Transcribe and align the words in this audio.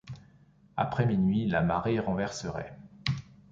Après 0.77 1.05
minuit, 1.05 1.45
la 1.45 1.61
marée 1.61 1.99
renverserait. 1.99 2.75